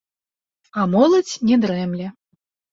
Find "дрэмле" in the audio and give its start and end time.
1.67-2.07